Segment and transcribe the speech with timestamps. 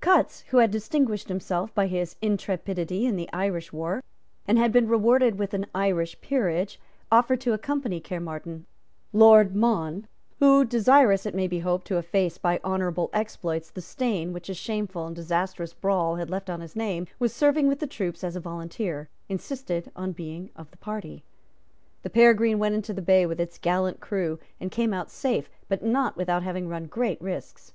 [0.00, 4.02] Cutts, who had distinguished himself by his intrepidity in the Irish war,
[4.48, 6.80] and had been rewarded with an Irish peerage,
[7.12, 8.64] offered to accompany Caermarthen,
[9.12, 10.06] Lord Mohun,
[10.38, 14.54] who, desirous, it may be hoped, to efface by honourable exploits the stain which a
[14.54, 18.34] shameful and disastrous brawl had left on his name, was serving with the troops as
[18.34, 21.22] a volunteer, insisted on being of the party.
[22.00, 25.84] The Peregrine went into the bay with its gallant crew, and came out safe, but
[25.84, 27.74] not without having run great risks.